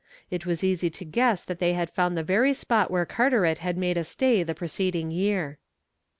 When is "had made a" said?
3.59-4.03